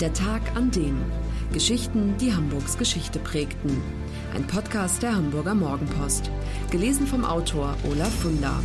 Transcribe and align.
Der 0.00 0.12
Tag 0.12 0.56
an 0.56 0.72
dem. 0.72 1.00
Geschichten, 1.52 2.18
die 2.18 2.34
Hamburgs 2.34 2.76
Geschichte 2.76 3.20
prägten. 3.20 3.80
Ein 4.34 4.44
Podcast 4.44 5.04
der 5.04 5.14
Hamburger 5.14 5.54
Morgenpost. 5.54 6.32
Gelesen 6.72 7.06
vom 7.06 7.24
Autor 7.24 7.76
Olaf 7.84 8.12
Funder. 8.12 8.60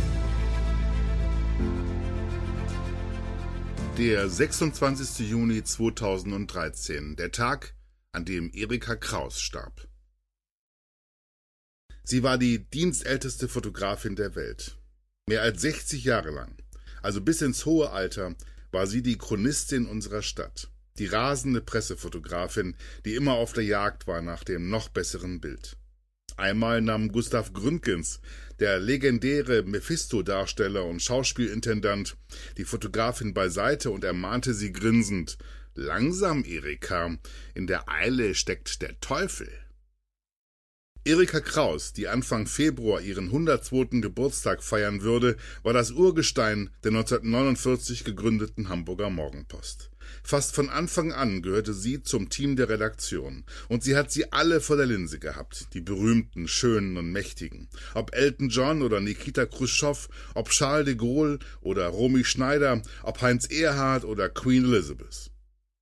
Der 3.96 4.28
26. 4.28 5.30
Juni 5.30 5.62
2013. 5.62 7.14
Der 7.14 7.30
Tag, 7.30 7.74
an 8.10 8.24
dem 8.24 8.50
Erika 8.52 8.96
Kraus 8.96 9.40
starb. 9.40 9.86
Sie 12.02 12.24
war 12.24 12.38
die 12.38 12.58
dienstälteste 12.58 13.46
Fotografin 13.46 14.16
der 14.16 14.34
Welt. 14.34 14.78
Mehr 15.28 15.42
als 15.42 15.60
60 15.60 16.02
Jahre 16.02 16.30
lang, 16.30 16.56
also 17.02 17.20
bis 17.20 17.40
ins 17.40 17.66
hohe 17.66 17.90
Alter, 17.90 18.34
war 18.72 18.88
sie 18.88 19.02
die 19.02 19.16
Chronistin 19.16 19.86
unserer 19.86 20.22
Stadt, 20.22 20.68
die 20.98 21.06
rasende 21.06 21.60
Pressefotografin, 21.60 22.76
die 23.04 23.14
immer 23.14 23.34
auf 23.34 23.52
der 23.52 23.64
Jagd 23.64 24.06
war 24.06 24.22
nach 24.22 24.44
dem 24.44 24.68
noch 24.68 24.88
besseren 24.88 25.40
Bild. 25.40 25.76
Einmal 26.36 26.80
nahm 26.80 27.12
Gustav 27.12 27.52
Gründgens, 27.52 28.20
der 28.60 28.78
legendäre 28.78 29.62
Mephisto-Darsteller 29.62 30.84
und 30.84 31.02
Schauspielintendant, 31.02 32.16
die 32.56 32.64
Fotografin 32.64 33.34
beiseite 33.34 33.90
und 33.90 34.04
ermahnte 34.04 34.54
sie 34.54 34.72
grinsend 34.72 35.38
Langsam, 35.74 36.44
Erika, 36.44 37.16
in 37.54 37.66
der 37.66 37.88
Eile 37.88 38.34
steckt 38.34 38.82
der 38.82 38.98
Teufel. 39.00 39.48
Erika 41.02 41.40
Kraus, 41.40 41.94
die 41.94 42.08
Anfang 42.08 42.46
Februar 42.46 43.00
ihren 43.00 43.28
102. 43.28 44.00
Geburtstag 44.02 44.62
feiern 44.62 45.00
würde, 45.00 45.38
war 45.62 45.72
das 45.72 45.92
Urgestein 45.92 46.68
der 46.84 46.90
1949 46.90 48.04
gegründeten 48.04 48.68
Hamburger 48.68 49.08
Morgenpost. 49.08 49.90
Fast 50.22 50.54
von 50.54 50.68
Anfang 50.68 51.10
an 51.12 51.40
gehörte 51.40 51.72
sie 51.72 52.02
zum 52.02 52.28
Team 52.28 52.54
der 52.54 52.68
Redaktion, 52.68 53.44
und 53.68 53.82
sie 53.82 53.96
hat 53.96 54.12
sie 54.12 54.30
alle 54.30 54.60
vor 54.60 54.76
der 54.76 54.84
Linse 54.84 55.18
gehabt, 55.18 55.68
die 55.72 55.80
berühmten, 55.80 56.46
schönen 56.46 56.98
und 56.98 57.10
mächtigen. 57.12 57.70
Ob 57.94 58.14
Elton 58.14 58.50
John 58.50 58.82
oder 58.82 59.00
Nikita 59.00 59.46
Khrushchev, 59.46 60.06
ob 60.34 60.50
Charles 60.50 60.84
de 60.84 60.96
Gaulle 60.96 61.38
oder 61.62 61.86
Romy 61.86 62.24
Schneider, 62.24 62.82
ob 63.04 63.22
Heinz 63.22 63.46
Erhard 63.46 64.04
oder 64.04 64.28
Queen 64.28 64.64
Elizabeth. 64.64 65.30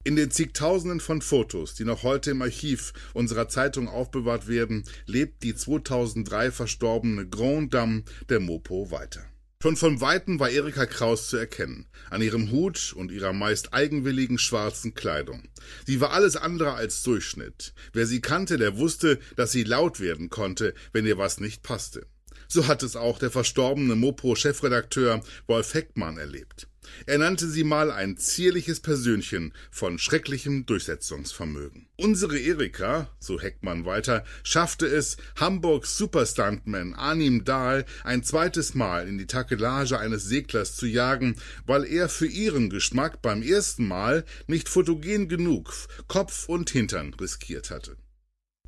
In 0.08 0.16
den 0.16 0.30
zigtausenden 0.30 1.00
von 1.00 1.20
Fotos, 1.20 1.74
die 1.74 1.84
noch 1.84 2.02
heute 2.02 2.30
im 2.30 2.41
Archiv 2.41 2.94
unserer 3.12 3.48
Zeitung 3.48 3.88
aufbewahrt 3.88 4.48
werden, 4.48 4.84
lebt 5.05 5.42
die 5.42 5.55
2003 5.55 6.50
verstorbene 6.50 7.28
Grand 7.28 7.74
Dame 7.74 8.05
der 8.30 8.40
Mopo 8.40 8.90
weiter. 8.90 9.20
Schon 9.60 9.77
von 9.77 10.00
Weitem 10.00 10.40
war 10.40 10.48
Erika 10.48 10.86
Kraus 10.86 11.28
zu 11.28 11.36
erkennen, 11.36 11.88
an 12.08 12.22
ihrem 12.22 12.52
Hut 12.52 12.94
und 12.96 13.10
ihrer 13.10 13.32
meist 13.34 13.74
eigenwilligen 13.74 14.38
schwarzen 14.38 14.94
Kleidung. 14.94 15.42
Sie 15.84 16.00
war 16.00 16.12
alles 16.12 16.36
andere 16.36 16.72
als 16.72 17.02
Durchschnitt. 17.02 17.74
Wer 17.92 18.06
sie 18.06 18.20
kannte, 18.20 18.56
der 18.56 18.78
wusste, 18.78 19.18
dass 19.36 19.52
sie 19.52 19.64
laut 19.64 20.00
werden 20.00 20.30
konnte, 20.30 20.72
wenn 20.92 21.05
ihr 21.06 21.18
was 21.18 21.38
nicht 21.38 21.62
passte. 21.62 22.06
So 22.46 22.66
hat 22.66 22.83
es 22.83 22.96
auch 22.96 23.18
der 23.18 23.30
verstorbene 23.30 23.94
Mopo-Chefredakteur 23.94 25.22
Wolf 25.48 25.74
Heckmann 25.74 26.16
erlebt. 26.16 26.68
Er 27.06 27.19
nannte 27.19 27.48
sie 27.48 27.64
mal 27.64 27.91
ein 27.91 28.17
zierliches 28.17 28.81
Persönchen 28.81 29.53
von 29.70 29.98
schrecklichem 29.98 30.67
Durchsetzungsvermögen. 30.67 31.89
Unsere 31.97 32.39
Erika, 32.39 33.08
so 33.19 33.41
Heckmann 33.41 33.84
weiter, 33.84 34.25
schaffte 34.42 34.86
es, 34.86 35.17
Hamburgs 35.36 35.97
Superstuntman 35.97 36.95
Arnim 36.95 37.45
Dahl 37.45 37.84
ein 38.05 38.22
zweites 38.22 38.75
Mal 38.75 39.08
in 39.08 39.19
die 39.19 39.27
Takelage 39.27 39.98
eines 39.98 40.25
Seglers 40.25 40.77
zu 40.77 40.86
jagen, 40.86 41.36
weil 41.67 41.84
er 41.84 42.08
für 42.08 42.27
ihren 42.27 42.70
Geschmack 42.70 43.23
beim 43.23 43.42
ersten 43.42 43.86
Mal 43.86 44.25
nicht 44.47 44.69
fotogen 44.69 45.28
genug 45.28 45.73
Kopf 46.06 46.48
und 46.48 46.70
Hintern 46.70 47.14
riskiert 47.14 47.70
hatte. 47.70 47.97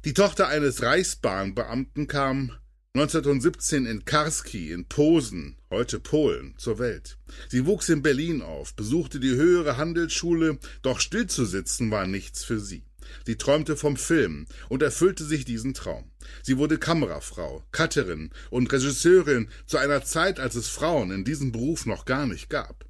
Die 0.05 0.15
Tochter 0.15 0.49
eines 0.49 0.83
Reichsbahnbeamten 0.83 2.07
kam 2.07 2.53
1917 2.93 3.87
in 3.87 4.05
Karski 4.05 4.73
in 4.73 4.85
Posen, 4.85 5.55
heute 5.71 6.01
Polen, 6.01 6.55
zur 6.59 6.81
Welt. 6.81 7.19
Sie 7.49 7.65
wuchs 7.65 7.89
in 7.89 8.03
Berlin 8.03 8.43
auf, 8.43 8.75
besuchte 8.75 9.21
die 9.21 9.31
höhere 9.31 9.77
Handelsschule, 9.77 10.59
doch 10.83 10.99
stillzusitzen 10.99 11.93
war 11.93 12.09
nichts 12.09 12.43
für 12.43 12.59
sie. 12.59 12.83
Sie 13.25 13.37
träumte 13.37 13.77
vom 13.77 13.97
Film 13.97 14.47
und 14.69 14.83
erfüllte 14.83 15.23
sich 15.23 15.45
diesen 15.45 15.73
Traum. 15.73 16.11
Sie 16.43 16.59
wurde 16.59 16.79
Kamerafrau, 16.79 17.63
Cutterin 17.71 18.31
und 18.51 18.73
Regisseurin 18.73 19.51
zu 19.67 19.79
einer 19.79 20.03
Zeit, 20.03 20.41
als 20.41 20.57
es 20.57 20.67
Frauen 20.67 21.13
in 21.13 21.25
diesem 21.25 21.53
Beruf 21.53 21.87
noch 21.87 22.07
gar 22.07 22.27
nicht 22.27 22.51
gab. 22.51 22.90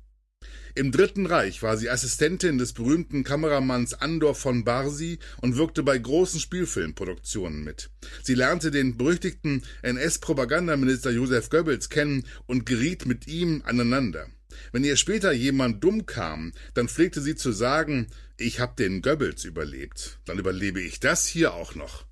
Im 0.74 0.92
Dritten 0.92 1.26
Reich 1.26 1.62
war 1.62 1.76
sie 1.76 1.90
Assistentin 1.90 2.58
des 2.58 2.72
berühmten 2.72 3.24
Kameramanns 3.24 3.94
Andor 3.94 4.34
von 4.34 4.64
Barsi 4.64 5.18
und 5.40 5.56
wirkte 5.56 5.82
bei 5.82 5.98
großen 5.98 6.38
Spielfilmproduktionen 6.38 7.64
mit. 7.64 7.90
Sie 8.22 8.34
lernte 8.34 8.70
den 8.70 8.96
berüchtigten 8.96 9.62
NS-Propagandaminister 9.82 11.10
Josef 11.10 11.50
Goebbels 11.50 11.88
kennen 11.88 12.24
und 12.46 12.66
geriet 12.66 13.06
mit 13.06 13.26
ihm 13.26 13.62
aneinander. 13.64 14.26
Wenn 14.72 14.84
ihr 14.84 14.96
später 14.96 15.32
jemand 15.32 15.82
dumm 15.82 16.06
kam, 16.06 16.52
dann 16.74 16.88
pflegte 16.88 17.20
sie 17.20 17.34
zu 17.34 17.52
sagen, 17.52 18.08
ich 18.36 18.60
hab 18.60 18.76
den 18.76 19.02
Goebbels 19.02 19.44
überlebt, 19.44 20.18
dann 20.24 20.38
überlebe 20.38 20.80
ich 20.80 21.00
das 21.00 21.26
hier 21.26 21.54
auch 21.54 21.74
noch. 21.74 22.09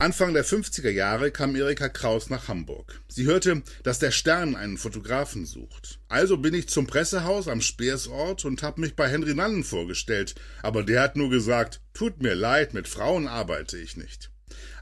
Anfang 0.00 0.32
der 0.32 0.44
50er 0.44 0.90
Jahre 0.90 1.32
kam 1.32 1.56
Erika 1.56 1.88
Kraus 1.88 2.30
nach 2.30 2.46
Hamburg. 2.46 3.00
Sie 3.08 3.24
hörte, 3.24 3.64
dass 3.82 3.98
der 3.98 4.12
Stern 4.12 4.54
einen 4.54 4.78
Fotografen 4.78 5.44
sucht. 5.44 5.98
Also 6.06 6.36
bin 6.36 6.54
ich 6.54 6.68
zum 6.68 6.86
Pressehaus 6.86 7.48
am 7.48 7.60
Speersort 7.60 8.44
und 8.44 8.62
hab 8.62 8.78
mich 8.78 8.94
bei 8.94 9.08
Henry 9.08 9.34
Nannen 9.34 9.64
vorgestellt, 9.64 10.36
aber 10.62 10.84
der 10.84 11.02
hat 11.02 11.16
nur 11.16 11.30
gesagt, 11.30 11.80
tut 11.94 12.22
mir 12.22 12.36
leid, 12.36 12.74
mit 12.74 12.86
Frauen 12.86 13.26
arbeite 13.26 13.76
ich 13.76 13.96
nicht. 13.96 14.30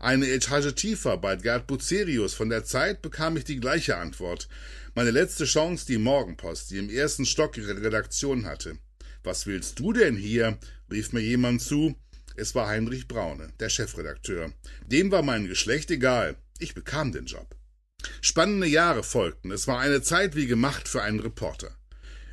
Eine 0.00 0.28
Etage 0.28 0.74
tiefer 0.74 1.16
bei 1.16 1.36
Gerd 1.36 1.66
Bucerius 1.66 2.34
von 2.34 2.50
der 2.50 2.64
Zeit 2.64 3.00
bekam 3.00 3.38
ich 3.38 3.44
die 3.44 3.58
gleiche 3.58 3.96
Antwort. 3.96 4.50
Meine 4.94 5.12
letzte 5.12 5.46
Chance 5.46 5.86
die 5.86 5.96
Morgenpost, 5.96 6.70
die 6.70 6.76
im 6.76 6.90
ersten 6.90 7.24
Stock 7.24 7.56
ihre 7.56 7.80
Redaktion 7.80 8.44
hatte. 8.44 8.76
Was 9.24 9.46
willst 9.46 9.78
du 9.78 9.94
denn 9.94 10.14
hier? 10.14 10.58
rief 10.90 11.14
mir 11.14 11.20
jemand 11.20 11.62
zu. 11.62 11.96
Es 12.36 12.54
war 12.54 12.68
Heinrich 12.68 13.08
Braune, 13.08 13.52
der 13.60 13.70
Chefredakteur. 13.70 14.52
Dem 14.86 15.10
war 15.10 15.22
mein 15.22 15.48
Geschlecht 15.48 15.90
egal. 15.90 16.36
Ich 16.58 16.74
bekam 16.74 17.12
den 17.12 17.24
Job. 17.24 17.56
Spannende 18.20 18.66
Jahre 18.66 19.02
folgten. 19.02 19.50
Es 19.50 19.66
war 19.66 19.80
eine 19.80 20.02
Zeit 20.02 20.36
wie 20.36 20.46
gemacht 20.46 20.86
für 20.86 21.02
einen 21.02 21.20
Reporter. 21.20 21.74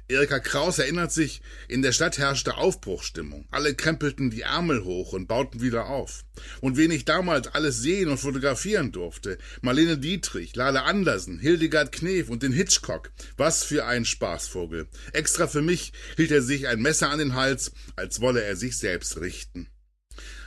Erika 0.10 0.40
Kraus 0.40 0.80
erinnert 0.80 1.14
sich, 1.14 1.42
in 1.70 1.82
der 1.82 1.94
Stadt 1.94 2.18
herrschte 2.18 2.58
Aufbruchstimmung. 2.58 3.48
Alle 3.52 3.74
krempelten 3.74 4.30
die 4.30 4.42
Ärmel 4.42 4.84
hoch 4.84 5.14
und 5.14 5.28
bauten 5.28 5.62
wieder 5.62 5.88
auf. 5.88 6.26
Und 6.60 6.76
wen 6.76 6.92
ich 6.92 7.06
damals 7.06 7.48
alles 7.48 7.80
sehen 7.80 8.10
und 8.10 8.18
fotografieren 8.18 8.92
durfte, 8.92 9.38
Marlene 9.62 9.98
Dietrich, 9.98 10.54
Lale 10.58 10.84
Andersen, 10.84 11.40
Hildegard 11.40 11.94
Knef 11.94 12.30
und 12.30 12.44
den 12.44 12.52
Hitchcock. 12.52 13.14
Was 13.38 13.64
für 13.64 13.86
ein 13.86 14.04
Spaßvogel. 14.04 14.88
Extra 15.14 15.48
für 15.48 15.62
mich 15.62 15.94
hielt 16.18 16.32
er 16.32 16.42
sich 16.42 16.68
ein 16.68 16.82
Messer 16.82 17.10
an 17.10 17.20
den 17.20 17.36
Hals, 17.36 17.72
als 17.96 18.20
wolle 18.20 18.44
er 18.44 18.58
sich 18.58 18.78
selbst 18.78 19.22
richten. 19.22 19.70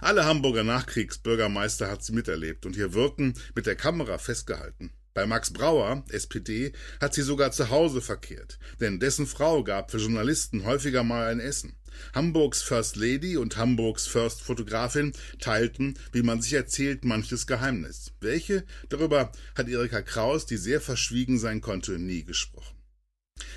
Alle 0.01 0.25
Hamburger 0.25 0.65
Nachkriegsbürgermeister 0.65 1.91
hat 1.91 2.03
sie 2.03 2.13
miterlebt 2.13 2.67
und 2.67 2.77
ihr 2.77 2.95
Wirken 2.95 3.35
mit 3.55 3.67
der 3.67 3.77
Kamera 3.77 4.19
festgehalten. 4.19 4.91
Bei 5.15 5.27
Max 5.27 5.51
Brauer, 5.51 6.05
SPD, 6.11 6.73
hat 7.01 7.15
sie 7.15 7.23
sogar 7.23 7.51
zu 7.51 7.71
Hause 7.71 8.03
verkehrt, 8.03 8.59
denn 8.81 9.01
dessen 9.01 9.27
Frau 9.27 9.65
gab 9.65 9.91
für 9.91 9.97
Journalisten 9.97 10.67
häufiger 10.67 11.05
mal 11.05 11.29
ein 11.29 11.41
Essen. 11.41 11.75
Hamburgs 12.15 12.61
First 12.61 12.97
Lady 12.97 13.39
und 13.39 13.57
Hamburgs 13.57 14.07
First 14.07 14.43
Fotografin 14.43 15.15
teilten, 15.41 15.99
wie 16.13 16.23
man 16.23 16.43
sich 16.43 16.53
erzählt, 16.53 17.07
manches 17.07 17.47
Geheimnis. 17.47 18.13
Welche? 18.21 18.67
Darüber 18.91 19.33
hat 19.55 19.71
Erika 19.71 20.03
Kraus, 20.03 20.45
die 20.45 20.59
sehr 20.59 20.83
verschwiegen 20.83 21.39
sein 21.39 21.63
konnte, 21.63 21.99
nie 21.99 22.23
gesprochen. 22.23 22.77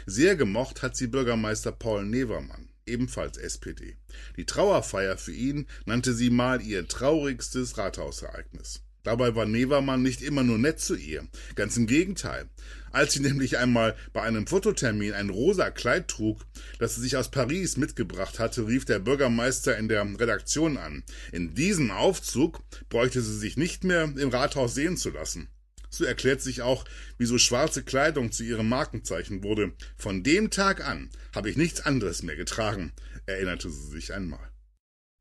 Sehr 0.05 0.37
gemocht 0.37 0.81
hat 0.81 0.95
sie 0.95 1.07
Bürgermeister 1.07 1.73
Paul 1.73 2.05
Nevermann 2.05 2.68
ebenfalls 2.89 3.37
SPD. 3.37 3.95
Die 4.37 4.45
Trauerfeier 4.45 5.17
für 5.17 5.33
ihn 5.33 5.67
nannte 5.85 6.13
sie 6.13 6.29
mal 6.29 6.61
ihr 6.61 6.87
traurigstes 6.87 7.77
Rathausereignis. 7.77 8.81
Dabei 9.03 9.33
war 9.33 9.45
Nevermann 9.45 10.01
nicht 10.01 10.21
immer 10.21 10.43
nur 10.43 10.57
nett 10.57 10.79
zu 10.79 10.95
ihr, 10.95 11.25
ganz 11.55 11.77
im 11.77 11.87
Gegenteil. 11.87 12.49
Als 12.91 13.13
sie 13.13 13.21
nämlich 13.21 13.57
einmal 13.57 13.95
bei 14.13 14.21
einem 14.21 14.45
Fototermin 14.45 15.13
ein 15.13 15.29
rosa 15.29 15.69
Kleid 15.69 16.09
trug, 16.09 16.45
das 16.79 16.95
sie 16.95 17.01
sich 17.01 17.15
aus 17.15 17.31
Paris 17.31 17.77
mitgebracht 17.77 18.39
hatte, 18.39 18.67
rief 18.67 18.85
der 18.85 18.99
Bürgermeister 18.99 19.77
in 19.77 19.87
der 19.87 20.03
Redaktion 20.19 20.77
an. 20.77 21.03
In 21.31 21.55
diesem 21.55 21.91
Aufzug 21.91 22.61
bräuchte 22.89 23.21
sie 23.21 23.37
sich 23.37 23.57
nicht 23.57 23.83
mehr 23.83 24.03
im 24.03 24.29
Rathaus 24.29 24.75
sehen 24.75 24.97
zu 24.97 25.11
lassen. 25.11 25.47
So 25.89 26.05
erklärt 26.05 26.41
sich 26.41 26.61
auch, 26.61 26.85
wieso 27.17 27.37
schwarze 27.37 27.83
Kleidung 27.83 28.31
zu 28.31 28.43
ihrem 28.43 28.69
Markenzeichen 28.69 29.43
wurde. 29.43 29.73
Von 29.97 30.23
dem 30.23 30.49
Tag 30.49 30.85
an 30.85 31.09
habe 31.33 31.49
ich 31.49 31.57
nichts 31.57 31.81
anderes 31.81 32.23
mehr 32.23 32.35
getragen, 32.35 32.93
erinnerte 33.25 33.69
sie 33.69 33.89
sich 33.89 34.13
einmal. 34.13 34.49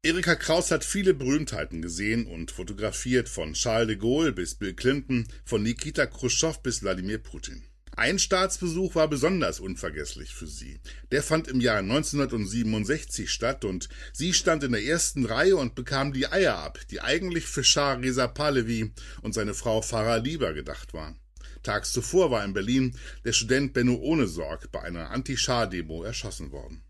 Erika 0.04 0.36
Kraus 0.36 0.70
hat 0.70 0.84
viele 0.84 1.12
Berühmtheiten 1.12 1.82
gesehen 1.82 2.26
und 2.26 2.52
fotografiert, 2.52 3.28
von 3.28 3.54
Charles 3.54 3.88
de 3.88 3.96
Gaulle 3.96 4.32
bis 4.32 4.54
Bill 4.54 4.74
Clinton, 4.74 5.26
von 5.44 5.62
Nikita 5.62 6.06
Khrushchev 6.06 6.60
bis 6.62 6.82
Wladimir 6.82 7.18
Putin. 7.18 7.64
Ein 7.98 8.20
Staatsbesuch 8.20 8.94
war 8.94 9.08
besonders 9.08 9.58
unvergesslich 9.58 10.32
für 10.32 10.46
sie. 10.46 10.78
Der 11.10 11.20
fand 11.20 11.48
im 11.48 11.60
Jahr 11.60 11.78
1967 11.78 13.28
statt 13.28 13.64
und 13.64 13.88
sie 14.12 14.34
stand 14.34 14.62
in 14.62 14.70
der 14.70 14.84
ersten 14.84 15.24
Reihe 15.24 15.56
und 15.56 15.74
bekam 15.74 16.12
die 16.12 16.28
Eier 16.28 16.58
ab, 16.58 16.78
die 16.92 17.00
eigentlich 17.00 17.46
für 17.46 17.64
Schah 17.64 17.94
Reza 17.94 18.28
Pahlavi 18.28 18.92
und 19.22 19.34
seine 19.34 19.52
Frau 19.52 19.82
Farah 19.82 20.18
Lieber 20.18 20.54
gedacht 20.54 20.94
waren. 20.94 21.18
Tags 21.64 21.92
zuvor 21.92 22.30
war 22.30 22.44
in 22.44 22.52
Berlin 22.52 22.96
der 23.24 23.32
Student 23.32 23.72
Benno 23.72 23.96
Ohnesorg 23.96 24.70
bei 24.70 24.80
einer 24.80 25.10
Anti-Schah-Demo 25.10 26.04
erschossen 26.04 26.52
worden. 26.52 26.84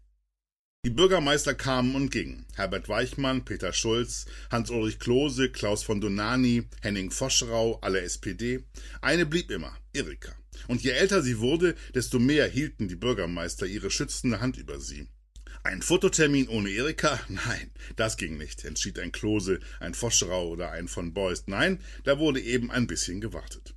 Die 0.85 0.91
Bürgermeister 0.91 1.55
kamen 1.55 1.95
und 1.95 2.11
gingen. 2.11 2.45
Herbert 2.55 2.91
Weichmann, 2.91 3.47
Peter 3.47 3.73
Schulz, 3.73 4.27
Hans-Ulrich 4.51 4.99
Klose, 4.99 5.49
Klaus 5.49 5.83
von 5.83 6.03
Donani, 6.03 6.69
Henning 6.83 7.11
Foscherau, 7.11 7.79
alle 7.81 8.03
SPD. 8.03 8.63
Eine 9.01 9.25
blieb 9.25 9.51
immer, 9.51 9.75
Erika. 9.95 10.35
Und 10.67 10.83
je 10.83 10.91
älter 10.91 11.23
sie 11.23 11.39
wurde, 11.39 11.75
desto 11.95 12.19
mehr 12.19 12.49
hielten 12.49 12.89
die 12.89 12.97
Bürgermeister 12.97 13.67
ihre 13.67 13.91
schützende 13.91 14.41
Hand 14.41 14.57
über 14.57 14.81
sie. 14.81 15.09
Ein 15.63 15.83
Fototermin 15.83 16.49
ohne 16.49 16.71
Erika? 16.71 17.21
Nein, 17.29 17.71
das 17.97 18.17
ging 18.17 18.37
nicht, 18.39 18.65
entschied 18.65 18.99
ein 18.99 19.13
Klose, 19.13 19.61
ein 19.81 19.95
Foscherau 19.95 20.49
oder 20.49 20.71
ein 20.71 20.89
von 20.89 21.15
Beust. 21.15 21.49
Nein, 21.49 21.81
da 22.05 22.19
wurde 22.19 22.41
eben 22.41 22.71
ein 22.71 22.87
bisschen 22.87 23.21
gewartet. 23.21 23.75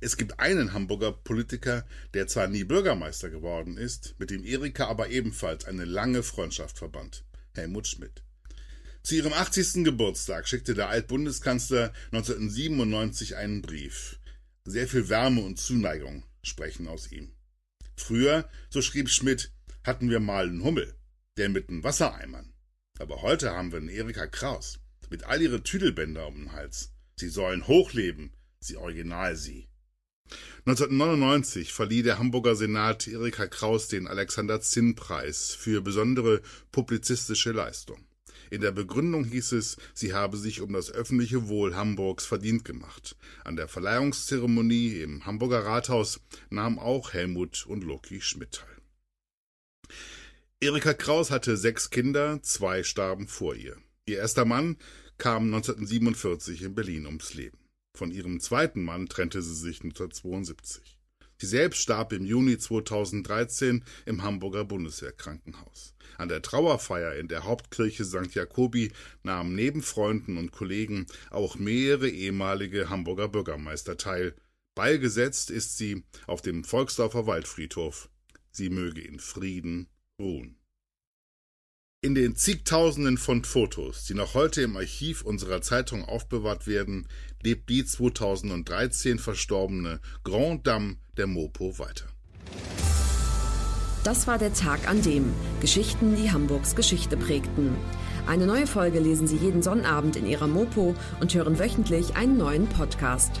Es 0.00 0.16
gibt 0.16 0.40
einen 0.40 0.72
Hamburger 0.72 1.12
Politiker, 1.12 1.86
der 2.14 2.26
zwar 2.26 2.48
nie 2.48 2.64
Bürgermeister 2.64 3.30
geworden 3.30 3.76
ist, 3.76 4.14
mit 4.18 4.30
dem 4.30 4.44
Erika 4.44 4.86
aber 4.86 5.08
ebenfalls 5.08 5.64
eine 5.64 5.84
lange 5.84 6.22
Freundschaft 6.22 6.78
verband. 6.78 7.24
Helmut 7.54 7.86
Schmidt. 7.86 8.22
Zu 9.02 9.16
ihrem 9.16 9.32
80. 9.32 9.84
Geburtstag 9.84 10.48
schickte 10.48 10.74
der 10.74 10.88
Altbundeskanzler 10.88 11.92
1997 12.10 13.36
einen 13.36 13.62
Brief. 13.62 14.18
Sehr 14.66 14.88
viel 14.88 15.10
Wärme 15.10 15.42
und 15.42 15.58
Zuneigung 15.58 16.24
sprechen 16.42 16.88
aus 16.88 17.12
ihm. 17.12 17.34
Früher, 17.96 18.48
so 18.70 18.80
schrieb 18.80 19.10
Schmidt, 19.10 19.52
hatten 19.84 20.08
wir 20.08 20.20
mal 20.20 20.48
einen 20.48 20.64
Hummel, 20.64 20.94
der 21.36 21.50
mit 21.50 21.68
den 21.68 21.84
Wassereimern. 21.84 22.54
Aber 22.98 23.20
heute 23.20 23.52
haben 23.52 23.72
wir 23.72 23.78
einen 23.78 23.90
Erika 23.90 24.26
Kraus, 24.26 24.78
mit 25.10 25.24
all 25.24 25.42
ihre 25.42 25.62
Tüdelbänder 25.62 26.26
um 26.26 26.34
den 26.36 26.52
Hals. 26.52 26.92
Sie 27.16 27.28
sollen 27.28 27.66
hochleben, 27.66 28.32
sie 28.58 28.76
original 28.76 29.36
sie. 29.36 29.68
1999 30.60 31.74
verlieh 31.74 32.02
der 32.02 32.18
Hamburger 32.18 32.56
Senat 32.56 33.06
Erika 33.06 33.46
Kraus 33.46 33.88
den 33.88 34.08
Alexander-Zinn-Preis 34.08 35.54
für 35.54 35.82
besondere 35.82 36.40
publizistische 36.72 37.52
Leistung. 37.52 38.06
In 38.54 38.60
der 38.60 38.70
Begründung 38.70 39.24
hieß 39.24 39.50
es, 39.50 39.76
sie 39.94 40.14
habe 40.14 40.36
sich 40.36 40.60
um 40.60 40.72
das 40.72 40.88
öffentliche 40.88 41.48
Wohl 41.48 41.74
Hamburgs 41.74 42.24
verdient 42.24 42.64
gemacht. 42.64 43.16
An 43.42 43.56
der 43.56 43.66
Verleihungszeremonie 43.66 45.00
im 45.00 45.26
Hamburger 45.26 45.64
Rathaus 45.66 46.20
nahmen 46.50 46.78
auch 46.78 47.12
Helmut 47.12 47.66
und 47.66 47.82
Loki 47.82 48.20
Schmidt 48.20 48.52
teil. 48.52 49.96
Erika 50.60 50.94
Kraus 50.94 51.32
hatte 51.32 51.56
sechs 51.56 51.90
Kinder, 51.90 52.40
zwei 52.42 52.84
starben 52.84 53.26
vor 53.26 53.56
ihr. 53.56 53.76
Ihr 54.06 54.18
erster 54.18 54.44
Mann 54.44 54.76
kam 55.18 55.46
1947 55.52 56.62
in 56.62 56.76
Berlin 56.76 57.06
ums 57.06 57.34
Leben. 57.34 57.58
Von 57.92 58.12
ihrem 58.12 58.38
zweiten 58.38 58.84
Mann 58.84 59.08
trennte 59.08 59.42
sie 59.42 59.56
sich 59.56 59.82
1972. 59.82 60.96
Sie 61.38 61.46
selbst 61.46 61.80
starb 61.82 62.12
im 62.12 62.24
Juni 62.24 62.58
2013 62.58 63.84
im 64.06 64.22
Hamburger 64.22 64.64
Bundeswehrkrankenhaus. 64.64 65.94
An 66.16 66.28
der 66.28 66.42
Trauerfeier 66.42 67.16
in 67.16 67.28
der 67.28 67.44
Hauptkirche 67.44 68.04
St. 68.04 68.34
Jakobi 68.34 68.92
nahmen 69.22 69.54
neben 69.54 69.82
Freunden 69.82 70.36
und 70.36 70.52
Kollegen 70.52 71.06
auch 71.30 71.56
mehrere 71.56 72.08
ehemalige 72.08 72.88
Hamburger 72.88 73.28
Bürgermeister 73.28 73.96
teil. 73.96 74.34
Beigesetzt 74.74 75.50
ist 75.50 75.76
sie 75.76 76.04
auf 76.26 76.42
dem 76.42 76.64
Volksdorfer 76.64 77.26
Waldfriedhof. 77.26 78.08
Sie 78.50 78.70
möge 78.70 79.00
in 79.00 79.18
Frieden 79.18 79.88
ruhen. 80.20 80.56
In 82.04 82.14
den 82.14 82.36
zigtausenden 82.36 83.16
von 83.16 83.44
Fotos, 83.44 84.04
die 84.04 84.12
noch 84.12 84.34
heute 84.34 84.60
im 84.60 84.76
Archiv 84.76 85.22
unserer 85.22 85.62
Zeitung 85.62 86.04
aufbewahrt 86.04 86.66
werden, 86.66 87.08
lebt 87.42 87.70
die 87.70 87.82
2013 87.82 89.18
verstorbene 89.18 90.00
Grand 90.22 90.66
Dame 90.66 90.96
der 91.16 91.26
Mopo 91.26 91.78
weiter. 91.78 92.04
Das 94.04 94.26
war 94.26 94.36
der 94.36 94.52
Tag 94.52 94.86
an 94.86 95.00
dem 95.00 95.32
Geschichten, 95.62 96.14
die 96.14 96.30
Hamburgs 96.30 96.76
Geschichte 96.76 97.16
prägten. 97.16 97.74
Eine 98.26 98.46
neue 98.46 98.66
Folge 98.66 99.00
lesen 99.00 99.26
Sie 99.26 99.36
jeden 99.36 99.62
Sonnabend 99.62 100.16
in 100.16 100.26
Ihrer 100.26 100.46
Mopo 100.46 100.94
und 101.20 101.34
hören 101.34 101.58
wöchentlich 101.58 102.16
einen 102.16 102.36
neuen 102.36 102.66
Podcast. 102.66 103.40